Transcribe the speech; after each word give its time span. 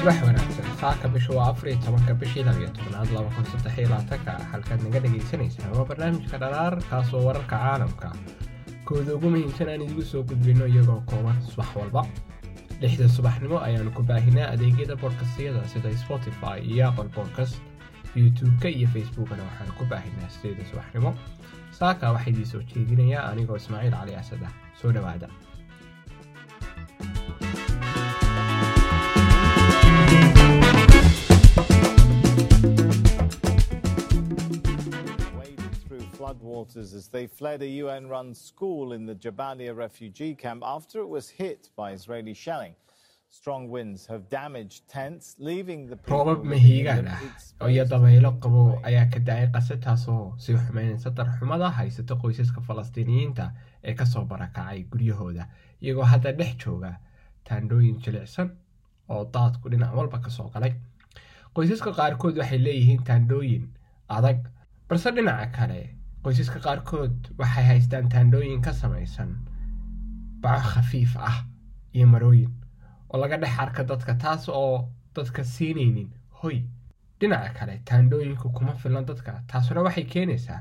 subax 0.00 0.16
wanaagsan 0.24 0.64
saaka 0.80 1.08
bisha 1.08 1.32
waa 1.36 1.50
afar 1.52 1.68
iyo 1.68 1.78
tobanka 1.84 2.14
bishii 2.14 2.42
labiyo 2.44 2.68
tobnaad 2.76 3.10
laba 3.12 3.28
kun 3.34 3.44
saddex 3.44 3.78
iyo 3.78 3.88
labaatanka 3.88 4.32
halkaad 4.52 4.80
naga 4.84 5.00
dhagaysanaysaan 5.04 5.72
waa 5.76 5.84
barnaamijka 5.84 6.38
dharaar 6.38 6.74
kaasoo 6.90 7.22
wararka 7.26 7.56
caalamka. 7.58 8.08
Kooda 8.84 9.14
ugu 9.14 9.30
muhiimsan 9.30 9.68
aan 9.68 9.82
idigu 9.82 10.02
soo 10.02 10.22
gudbino 10.22 10.66
iyagoo 10.66 11.00
kooban 11.10 11.36
subax 11.50 11.68
walba. 11.76 12.02
Lixda 12.80 13.08
subaxnimo 13.08 13.60
ayaanu 13.60 13.90
ku 13.92 14.02
baahinaa 14.02 14.48
adeegyada 14.54 14.96
bodkastiyada 14.96 15.68
sida 15.68 15.92
spotify 15.96 16.58
iyo 16.64 16.88
apple 16.88 17.08
podcast 17.12 17.60
youtube-ka 18.16 18.68
iyo 18.68 18.88
facebookana 18.88 19.42
waxaanu 19.48 19.72
ku 19.78 19.84
baahinaa 19.84 20.28
sideeda 20.32 20.64
subaxnimo. 20.70 21.14
Saaka 21.70 22.12
waxaa 22.12 22.30
idii 22.32 22.46
soo 22.46 22.62
jeedinayaa 22.62 23.28
anigoo 23.30 23.56
ismaaciil 23.56 23.92
cali 23.92 24.16
asad 24.16 24.42
ah. 24.48 24.52
Soo 24.80 24.92
dhowaada 24.92 25.28
floodwaters 36.34 36.94
as 36.94 37.08
they 37.08 37.26
fled 37.26 37.62
a 37.62 37.66
UN 37.66 38.08
run 38.08 38.34
school 38.34 38.92
in 38.92 39.06
the 39.06 39.14
Jabalia 39.14 39.74
refugee 39.76 40.34
camp 40.34 40.62
after 40.64 41.00
it 41.00 41.08
was 41.08 41.28
hit 41.28 41.70
by 41.76 41.92
Israeli 41.92 42.34
shelling. 42.34 42.74
Strong 43.30 43.68
winds 43.70 44.06
have 44.06 44.28
damaged 44.28 44.88
tents, 44.88 45.36
leaving 45.38 45.86
the 45.86 45.96
people 45.96 46.24
roobab 46.24 46.42
mahiigaan 46.52 47.06
ah 47.10 47.68
iyo 47.70 47.84
dabaylo 47.92 48.30
qabow 48.44 48.64
ayaa 48.88 49.06
ka 49.12 49.20
da'ay 49.28 49.46
qase 49.56 49.76
taasoo 49.84 50.34
sii 50.44 50.56
xumeynaysa 50.64 51.10
darxumada 51.20 51.68
haysata 51.78 52.14
qoysaska 52.22 52.60
falastiiniyiinta 52.68 53.46
ee 53.84 53.94
ka 54.00 54.06
soo 54.14 54.24
barakacay 54.32 54.82
guryahooda 54.94 55.46
iyagoo 55.82 56.08
hadda 56.12 56.32
dhex 56.40 56.56
jooga 56.64 56.90
taandhooyin 57.50 58.00
jilicsan 58.06 58.50
oo 59.14 59.22
daadku 59.36 59.70
dhinac 59.74 59.94
walba 60.00 60.18
ka 60.26 60.30
soo 60.38 60.48
galay 60.56 60.72
qoysaska 61.54 61.92
qaarkood 62.00 62.42
waxay 62.42 62.58
leeyihiin 62.66 63.04
taandhooyin 63.12 63.64
adag 64.18 64.42
balse 64.88 65.10
dhinaca 65.20 65.46
kale 65.58 65.80
qoysaska 66.24 66.58
qaarkood 66.66 67.16
waxay 67.40 67.64
haystaan 67.70 68.08
taandhooyin 68.14 68.62
ka 68.66 68.72
samaysan 68.72 69.30
baco 70.42 70.68
khafiif 70.72 71.16
ah 71.30 71.38
iyo 71.94 72.06
marooyin 72.14 72.52
oo 73.10 73.20
laga 73.22 73.36
dhex 73.42 73.58
arka 73.64 73.82
dadka 73.92 74.14
taas 74.24 74.48
oo 74.48 74.88
dadka 75.16 75.44
siinaynin 75.44 76.10
hoy. 76.42 76.58
Dhinaca 77.20 77.50
kale 77.58 77.74
taandhooyinku 77.88 78.48
kuma 78.56 78.74
filan 78.82 79.04
dadka 79.10 79.32
taasuna 79.50 79.80
waxay 79.86 80.04
keenaysaa 80.14 80.60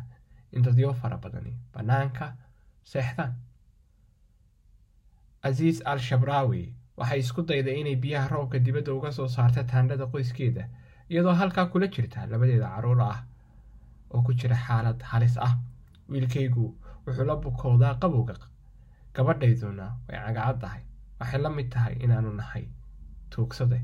in 0.52 0.62
dadyo 0.66 0.94
fara 1.02 1.18
badani 1.24 1.54
bannaanka 1.74 2.26
seexdaan 2.92 3.34
casiis 5.44 5.82
al 5.86 6.00
shabraawi 6.08 6.64
waxay 6.98 7.20
isku 7.20 7.42
dayday 7.50 7.76
inay 7.82 7.96
biyaha 8.04 8.28
roobka 8.34 8.60
dibadda 8.66 8.92
uga 8.98 9.12
soo 9.18 9.28
saarta 9.36 9.64
taandhada 9.72 10.06
qoyskeeda 10.14 10.64
iyadoo 11.12 11.34
halkaa 11.42 11.66
kula 11.74 11.88
jirta 11.96 12.26
labadeeda 12.32 12.68
carruur 12.76 13.02
ah 13.02 13.20
oo 14.14 14.22
ku 14.26 14.32
jira 14.40 14.56
xaalad 14.66 15.00
halis 15.12 15.36
ah. 15.48 15.54
Wiilkaygu 16.10 16.66
wuxuu 17.06 17.26
la 17.30 17.36
bukoodaa 17.36 17.94
qabowga 18.02 18.36
gabadhayduna 19.16 19.86
way 20.08 20.18
cagacad 20.26 20.60
tahay. 20.62 20.82
Waxay 21.20 21.42
la 21.42 21.50
mid 21.50 21.70
tahay 21.74 21.96
inaanu 22.04 22.32
nahay 22.40 22.66
tuugsade. 23.30 23.80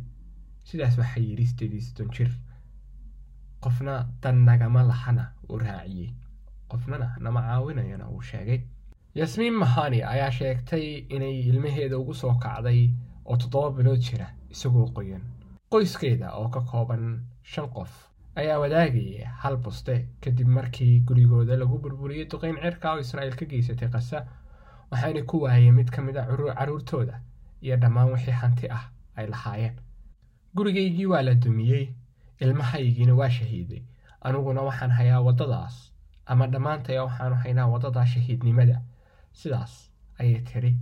Sidaas 0.67 0.97
waxaa 0.97 1.21
yidhi 1.27 1.45
sideediiston 1.51 2.09
jir 2.15 2.31
qofna 3.63 4.05
dan 4.21 4.45
nagama 4.45 4.83
lahana 4.83 5.25
uu 5.49 5.57
raaciyey. 5.57 6.13
Qofnana 6.69 7.07
nama 7.19 7.41
caawinayana 7.41 8.05
uu 8.09 8.21
sheegay. 8.21 8.61
Yasmiin 9.15 9.53
mahani 9.61 9.99
ayaa 10.03 10.31
sheegtay 10.31 10.85
inay 11.15 11.39
ilmaheeda 11.49 11.97
ugu 11.97 12.13
soo 12.13 12.33
kacday 12.43 12.89
oo 13.25 13.37
toddoba 13.37 13.69
bilood 13.77 13.99
jira 14.07 14.27
isagoo 14.49 14.87
qoyan. 14.95 15.21
Qoyskeeda 15.71 16.27
oo 16.39 16.47
ka 16.49 16.61
kooban 16.61 17.03
shan 17.43 17.67
qof 17.75 17.91
ayaa 18.35 18.59
wadaagayay 18.63 19.23
hal 19.41 19.57
buste. 19.57 19.95
Kadib 20.21 20.47
markii 20.47 20.99
gurigooda 21.07 21.55
lagu 21.57 21.77
burburiyey 21.83 22.25
duqeyn 22.31 22.57
cirka 22.63 22.93
oo 22.93 22.99
israa'iil 22.99 23.35
ka 23.39 23.45
geysatay 23.45 23.89
qasa 23.95 24.25
waxaana 24.91 25.21
ku 25.29 25.41
waayay 25.43 25.71
mid 25.71 25.89
ka 25.95 26.01
mid 26.01 26.17
a 26.17 26.23
carruur- 26.29 26.55
carruurtooda 26.59 27.15
iyo 27.61 27.75
dhammaan 27.77 28.11
wixii 28.13 28.31
hanti 28.41 28.67
ah 28.77 28.83
ay 29.17 29.27
lahaayeen. 29.27 29.75
Gurigaygii 30.55 31.05
waa 31.05 31.21
la 31.21 31.33
dumiyey 31.35 31.85
ilmahaygiina 32.39 33.13
waa 33.15 33.29
shahiiday. 33.29 33.83
Aniguna 34.21 34.61
waxaan 34.61 34.91
hayaa 34.91 35.21
waddadaas 35.27 35.91
ama 36.25 36.47
dhammaantaya 36.47 37.03
waxaanu 37.03 37.35
haynaa 37.35 37.67
waddada 37.67 38.05
shahiidnimada. 38.05 38.81
Sidaas 39.33 39.91
ayay 40.19 40.41
tiri. 40.41 40.75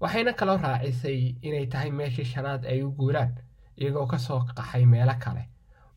Waxayna 0.00 0.32
kaloo 0.32 0.56
raacisay 0.56 1.34
inay 1.42 1.66
tahay 1.66 1.90
meeshii 1.90 2.24
shanaad 2.24 2.64
ay 2.66 2.82
u 2.82 2.90
guuraan 2.98 3.32
iyagoo 3.80 4.06
ka 4.06 4.18
soo 4.18 4.40
qaxay 4.56 4.84
meelo 4.86 5.14
kale 5.24 5.48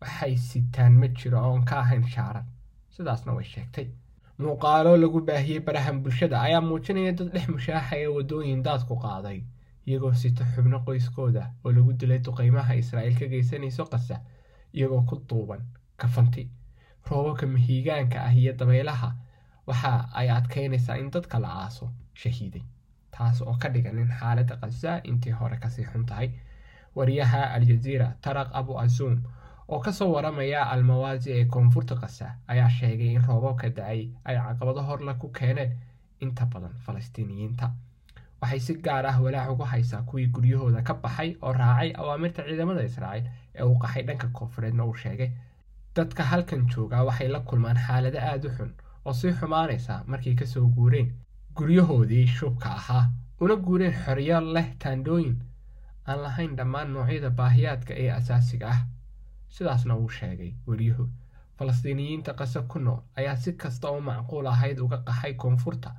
waxay 0.01 0.35
sitaan 0.49 0.93
ma 1.01 1.07
jiro 1.07 1.39
oon 1.49 1.63
ka 1.69 1.79
ahayn 1.83 2.03
shaaran. 2.15 2.45
Sidaasna 2.95 3.33
way 3.35 3.43
sheegtay. 3.53 3.87
Muuqaalo 4.39 4.91
lagu 5.03 5.19
baahiyey 5.27 5.59
barahan 5.67 6.01
bulshada 6.03 6.41
ayaa 6.41 6.61
muujinaya 6.61 7.11
dad 7.17 7.29
dhex 7.33 7.47
mushaaxaya 7.55 8.09
waddooyin 8.15 8.63
daadku 8.67 8.95
qaaday 9.03 9.39
iyagoo 9.87 10.13
sita 10.21 10.45
xubno 10.55 10.79
qoyskooda 10.85 11.43
oo 11.65 11.71
lagu 11.77 11.91
dilay 11.99 12.19
duqeymaha 12.25 12.73
israa'iil 12.81 13.17
ka 13.19 13.25
geysanayso 13.33 13.85
qasa 13.91 14.15
iyagoo 14.77 15.01
ku 15.09 15.15
duuban 15.29 15.61
kafanti 16.01 16.43
roobabka 17.09 17.45
mahiigaanka 17.53 18.17
ah 18.27 18.33
iyo 18.41 18.53
dabaylaha. 18.59 19.09
Waxa 19.67 19.91
ay 20.19 20.29
adkeynaysaa 20.37 20.97
in 21.01 21.09
dadka 21.15 21.39
la 21.39 21.49
aaso 21.63 21.89
shahiiday 22.21 22.63
taas 23.11 23.41
oo 23.41 23.55
ka 23.61 23.69
dhigan 23.73 23.97
in 24.03 24.11
xaaladda 24.19 24.55
qasa 24.61 25.01
intii 25.09 25.31
hore 25.39 25.57
ka 25.63 25.69
sii 25.69 25.85
xun 25.91 26.05
tahay. 26.05 26.29
Wariyaha 26.95 27.41
aljaziira 27.55 28.07
taraq 28.21 28.49
abu 28.53 28.79
azuum 28.79 29.19
oo 29.71 29.79
ka 29.85 29.91
soo 29.97 30.09
waramaya 30.15 30.61
almawaasi 30.73 31.29
ee 31.37 31.45
koonfurta 31.53 31.95
qasa 32.01 32.27
ayaa 32.51 32.69
sheegay 32.77 33.11
in 33.15 33.21
roobabka 33.27 33.69
da'ay 33.77 34.01
ay 34.27 34.35
caqabado 34.45 34.81
horle 34.89 35.13
ku 35.21 35.27
keeneen 35.37 35.71
inta 36.23 36.45
badan 36.45 36.73
falastiiniyiinta. 36.85 37.65
Waxay 38.41 38.59
si 38.65 38.73
gaar 38.85 39.05
ah 39.05 39.17
walaac 39.23 39.51
ugu 39.53 39.63
haysaa 39.73 40.01
kuwii 40.09 40.27
guryahooda 40.35 40.81
ka 40.87 40.93
baxay 41.03 41.29
oo 41.41 41.53
raacay 41.53 41.91
awaamirta 42.01 42.43
ciidamada 42.47 42.83
israa'iil 42.89 43.25
ee 43.57 43.63
uu 43.63 43.77
qaxay 43.83 44.03
dhanka 44.07 44.27
koonfureedna 44.37 44.83
uu 44.85 44.93
sheegay. 45.03 45.31
Dadka 45.95 46.23
halkan 46.31 46.61
jooga 46.71 47.03
waxay 47.07 47.27
la 47.27 47.39
kulmaan 47.39 47.77
xaalado 47.85 48.19
aada 48.19 48.47
u 48.49 48.51
xun 48.57 48.71
oo 49.05 49.13
sii 49.19 49.33
xumaanaysa 49.39 50.03
markay 50.07 50.35
ka 50.39 50.45
soo 50.45 50.67
guureen 50.75 51.09
guryahoodii 51.55 52.27
shubka 52.27 52.69
ahaa 52.79 53.05
una 53.41 53.55
guureen 53.65 53.93
xoryo 54.03 54.39
leh 54.55 54.67
taandhooyin 54.81 55.35
aan 56.07 56.19
lahayn 56.23 56.55
dhammaan 56.57 56.93
noocyada 56.93 57.29
baahiyaadka 57.39 57.93
ee 58.03 58.11
asaasiga 58.19 58.67
ah 58.73 58.79
sidaasna 59.55 59.95
uu 59.97 60.09
sheegay 60.09 60.51
wariyuhu 60.67 61.05
falastiiniyiinta 61.57 62.33
qase 62.39 62.59
ku 62.71 62.79
nool 62.79 63.01
ayaa 63.19 63.35
si 63.35 63.53
kasta 63.53 63.87
oo 63.89 64.01
macquul 64.01 64.47
ahayd 64.47 64.79
uga 64.79 64.97
qaxay 65.07 65.33
koonfurta. 65.33 65.91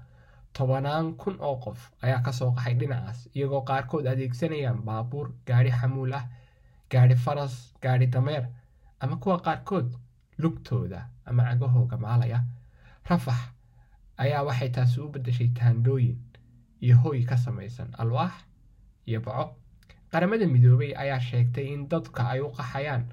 Tobanaan 0.52 1.14
kun 1.20 1.36
oo 1.40 1.56
qof 1.64 1.80
ayaa 2.02 2.22
ka 2.26 2.32
soo 2.32 2.50
qaxay 2.56 2.74
dhinacaas 2.80 3.18
iyagoo 3.36 3.62
qaarkood 3.68 4.06
adeegsanayaan 4.12 4.80
baabuur 4.86 5.28
gaadhi 5.46 5.70
xamuul 5.78 6.12
ah 6.18 6.24
gaadhi 6.92 7.14
faras 7.24 7.54
gaadhi 7.82 8.06
dameer 8.06 8.44
ama 9.00 9.16
kuwa 9.16 9.36
qaarkood 9.46 9.88
lugtooda 10.42 11.00
ama 11.24 11.42
cagahooga 11.48 11.96
maalaya. 12.04 12.40
Rafax 13.10 13.38
ayaa 14.16 14.42
waxay 14.48 14.68
taasi 14.76 15.00
u 15.00 15.08
beddeshay 15.12 15.48
taandhooyin 15.58 16.18
iyo 16.84 16.96
hoy 17.02 17.22
ka 17.24 17.36
samaysan 17.36 17.88
alwaax 17.98 18.32
iyo 19.06 19.20
baco 19.20 19.44
qaramada 20.12 20.46
midoobay 20.46 20.92
ayaa 21.02 21.20
sheegtay 21.20 21.66
in 21.74 21.88
dadka 21.88 22.28
ay 22.32 22.40
u 22.40 22.50
qaxayaan 22.58 23.04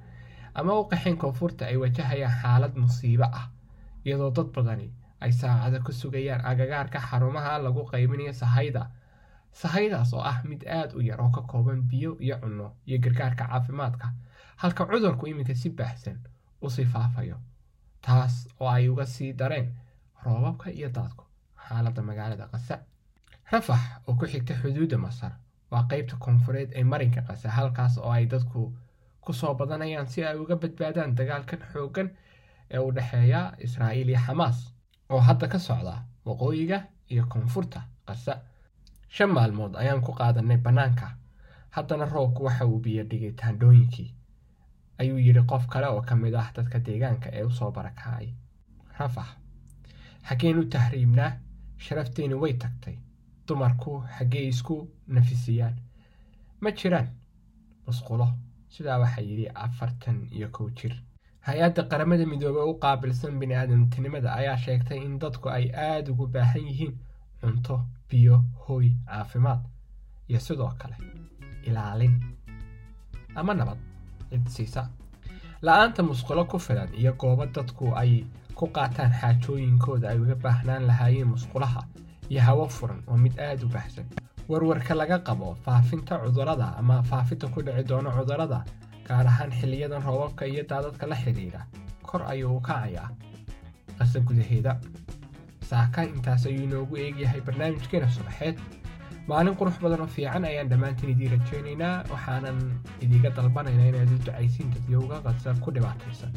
ama 0.60 0.74
u 0.80 0.84
qaxeen 0.92 1.18
koonfurta 1.22 1.66
ay 1.66 1.78
wajahayaan 1.84 2.36
xaalad 2.42 2.74
musiibo 2.82 3.24
ah 3.40 3.46
iyadoo 4.06 4.32
dad 4.38 4.50
badani 4.56 4.88
ay 5.24 5.32
saacado 5.40 5.80
ku 5.86 5.92
sugayaan 6.02 6.46
agagaarka 6.52 7.00
xarumaha 7.08 7.58
lagu 7.66 7.82
qaybinayo 7.92 8.34
sahayda. 8.34 8.84
Sahaydaas 9.62 10.14
oo 10.14 10.22
ah 10.32 10.40
mid 10.50 10.62
aada 10.78 10.94
u 10.98 11.02
yar 11.02 11.22
oo 11.22 11.30
ka 11.36 11.42
kooban 11.42 11.82
biyo 11.90 12.12
iyo 12.26 12.36
cunno 12.42 12.68
iyo 12.88 12.98
gargaarka 13.04 13.44
caafimaadka 13.48 14.08
halka 14.62 14.86
cudurku 14.86 15.28
iminka 15.28 15.56
si 15.56 15.70
baahsan 15.70 16.18
u 16.62 16.70
sii 16.70 16.86
faafayo 16.94 17.38
taas 18.06 18.36
oo 18.60 18.70
ay 18.70 18.90
uga 18.90 19.06
sii 19.06 19.34
dareen 19.40 19.68
roobabka 20.26 20.70
iyo 20.70 20.90
daadku 20.90 21.24
xaaladda 21.68 22.02
magaalada 22.10 22.46
qasa 22.52 22.76
rafax 23.52 23.82
oo 24.08 24.14
ku 24.20 24.26
xigta 24.32 24.54
xuduudda 24.62 24.98
masar 24.98 25.32
waa 25.72 25.84
qeybta 25.90 26.16
koonfureed 26.24 26.70
ee 26.80 26.84
marinka 26.92 27.22
qasa 27.28 27.50
halkaas 27.58 27.98
oo 27.98 28.12
ay 28.12 28.26
dadku 28.34 28.62
ku 29.28 29.34
soo 29.40 29.54
badanayaan 29.60 30.08
si 30.14 30.20
ay 30.30 30.38
uga 30.44 30.56
badbaadaan 30.62 31.16
dagaalkan 31.20 31.62
xooggan 31.74 32.10
ee 32.74 32.80
u 32.88 32.92
dhexeeya 32.96 33.42
israa'iil 33.66 34.10
iyo 34.10 34.20
xamaas 34.26 34.58
oo 35.14 35.20
hadda 35.28 35.48
ka 35.54 35.60
socda 35.68 35.94
waqooyiga 36.28 36.78
iyo 37.14 37.24
koonfurta 37.32 37.80
qasa 38.08 38.34
shan 39.16 39.30
maalmood 39.36 39.74
ayaan 39.82 40.02
ku 40.06 40.12
qaadanay 40.20 40.58
bannaanka 40.66 41.08
haddana 41.76 42.06
roobku 42.14 42.44
waxa 42.48 42.66
uu 42.72 42.80
biyo 42.86 43.04
dhigay 43.12 43.32
taandhooyinkii 43.42 44.10
ayuu 45.02 45.18
yidhi 45.26 45.44
qof 45.52 45.64
kale 45.72 45.88
oo 45.88 46.02
ka 46.10 46.16
mid 46.16 46.34
ah 46.42 46.48
dadka 46.56 46.78
deegaanka 46.86 47.30
ee 47.38 47.44
u 47.50 47.52
soo 47.60 47.72
barakacay 47.78 48.28
rafax 49.00 49.30
xaggeen 50.28 50.58
u 50.62 50.66
tahriibnaa 50.74 51.32
sharafteeni 51.86 52.34
way 52.42 52.54
tagtay 52.64 52.96
dumarku 53.48 53.92
xaggee 54.18 54.46
isku 54.54 54.76
nafisiyaan 55.16 55.76
ma 56.62 56.70
jiraan 56.80 57.08
musqulo 57.86 58.28
sidaa 58.74 58.98
waxaa 59.04 59.22
yidhi 59.30 59.48
afartan 59.66 60.18
iyo 60.36 60.48
kow 60.56 60.70
jir. 60.78 60.94
Hay'adda 61.48 61.84
qaramada 61.92 62.26
midoobey 62.32 62.66
u 62.72 62.74
qaabilsan 62.84 63.40
bini-aadamtinimada 63.40 64.30
ayaa 64.40 64.58
sheegtay 64.66 65.00
in 65.08 65.20
dadku 65.20 65.50
ay 65.50 65.66
aada 65.88 66.12
ugu 66.12 66.28
baahan 66.28 66.66
yihiin 66.70 66.94
cunto 67.42 67.76
biyo 68.10 68.44
hooy 68.68 68.88
caafimaad 69.08 69.62
iyo 70.30 70.40
sidoo 70.40 70.72
kale 70.80 70.96
ilaalin. 71.68 72.16
Ama 73.36 73.54
nabad 73.54 73.78
cid 74.30 74.48
siisa. 74.56 74.82
La'aanta 75.62 76.04
musqulo 76.04 76.46
ku 76.46 76.60
filan 76.60 76.90
iyo 77.02 77.14
goobo 77.14 77.46
dadku 77.46 77.86
ay 78.02 78.12
ku 78.58 78.66
qaataan 78.76 79.12
xaajooyinkooda 79.20 80.10
ay 80.10 80.20
uga 80.24 80.36
baahnaan 80.44 80.88
lahaayeen 80.90 81.28
musqulaha 81.34 81.82
iyo 82.30 82.42
hawo 82.48 82.68
furan 82.78 83.02
oo 83.08 83.18
mid 83.18 83.40
aada 83.40 83.66
u 83.66 83.70
baahsan 83.76 84.06
warwarka 84.50 84.94
laga 84.96 85.20
qabo 85.28 85.56
faafinta 85.66 86.20
cudurrada 86.24 86.68
ama 86.80 87.04
faafinta 87.04 87.48
ku 87.54 87.62
dhici 87.62 87.84
doono 87.90 88.12
cudurrada 88.18 88.64
gaar 89.08 89.28
ahaan 89.28 89.52
xiliyadan 89.52 90.02
roobabka 90.08 90.46
iyo 90.48 90.64
daadadka 90.70 91.08
la 91.08 91.16
xidhiidha. 91.16 91.62
Kor 92.08 92.22
ayuu 92.32 92.58
u 92.58 92.62
kacayaa. 92.62 93.10
Qasa 93.98 94.20
gudaheeda. 94.20 94.80
Saaka 95.70 96.04
intaas 96.04 96.46
ayuu 96.46 96.64
inoogu 96.68 96.96
eegyahay 96.98 97.42
barnaamijkeena 97.42 98.08
subaxeed. 98.16 98.58
Maalin 99.28 99.56
qurux 99.60 99.76
badan 99.84 100.02
oo 100.02 100.08
fiican 100.08 100.46
ayaan 100.46 100.70
dhammaantiin 100.72 101.12
idiin 101.16 101.32
rajaynaynaa 101.36 102.04
waxaanan 102.12 102.60
idiga 103.04 103.30
dalbanaynaa 103.36 103.88
inaad 103.92 104.12
u 104.16 104.20
ducaysiin 104.26 104.72
dadyowga 104.76 105.18
qasa 105.26 105.56
ku 105.64 105.72
dhibaataysan. 105.76 106.32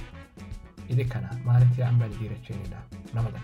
Idinkana 0.91 1.31
maalintii 1.47 1.83
aan 1.87 2.03
idiin 2.11 2.33
rajaynaynaa. 2.35 2.83
Nabadan 3.15 3.43